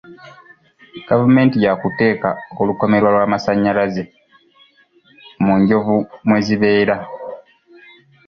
Gavumenti 1.07 1.57
ya 1.65 1.73
kuteeka 1.81 2.29
olukomera 2.61 3.05
olw'amasannyalaze 3.07 4.03
mu 5.43 5.51
enjovu 5.57 5.95
mwe 6.27 6.39
zibeera. 6.45 6.97